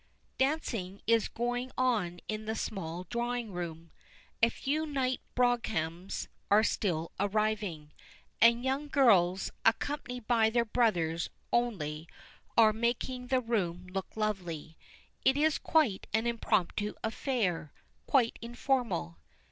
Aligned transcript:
Dancing 0.39 0.99
is 1.05 1.27
going 1.27 1.71
on 1.77 2.21
in 2.27 2.45
the 2.45 2.55
small 2.55 3.03
drawing 3.11 3.51
room. 3.51 3.91
A 4.41 4.49
few 4.49 4.87
night 4.87 5.21
broughams 5.35 6.27
are 6.49 6.63
still 6.63 7.11
arriving, 7.19 7.93
and 8.41 8.63
young 8.63 8.87
girls, 8.87 9.51
accompanied 9.63 10.25
by 10.25 10.49
their 10.49 10.65
brothers 10.65 11.29
only, 11.53 12.07
are 12.57 12.73
making 12.73 13.27
the 13.27 13.41
room 13.41 13.85
look 13.93 14.07
lovely. 14.17 14.75
It 15.23 15.37
is 15.37 15.59
quite 15.59 16.07
an 16.15 16.25
impromptu 16.25 16.95
affair, 17.03 17.71
quite 18.07 18.39
informal. 18.41 19.19